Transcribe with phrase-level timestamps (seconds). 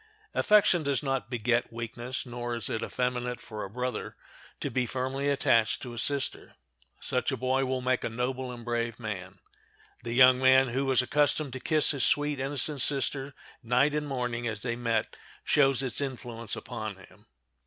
[0.33, 4.15] Affection does not beget weakness, nor is it effeminate for a brother
[4.59, 6.55] to be firmly attached to a sister.
[6.99, 9.37] Such a boy will make a noble and brave man.
[10.01, 14.47] The young man who was accustomed to kiss his sweet, innocent sister night and morning
[14.47, 17.27] as they met shows its influence upon him.